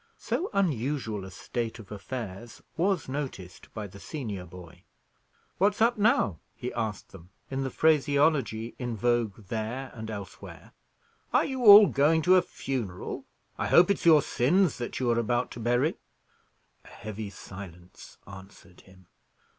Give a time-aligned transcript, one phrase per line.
[0.17, 4.83] So unusual a state of affairs was noticed by the senior boy.
[5.59, 10.71] "What's up now?" he asked them, in the phraseology in vogue there and elsewhere.
[11.31, 13.25] "Are you all going to a funeral?
[13.59, 15.99] I hope it's your sins that you are about to bury!"
[16.83, 19.05] A heavy silence answered him.